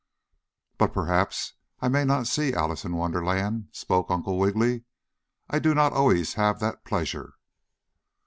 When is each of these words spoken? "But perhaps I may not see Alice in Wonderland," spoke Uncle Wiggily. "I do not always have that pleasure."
"But 0.79 0.93
perhaps 0.93 1.53
I 1.79 1.87
may 1.87 2.03
not 2.05 2.25
see 2.25 2.55
Alice 2.55 2.83
in 2.85 2.95
Wonderland," 2.95 3.67
spoke 3.71 4.09
Uncle 4.09 4.39
Wiggily. 4.39 4.83
"I 5.47 5.59
do 5.59 5.75
not 5.75 5.93
always 5.93 6.33
have 6.33 6.57
that 6.59 6.83
pleasure." 6.83 7.35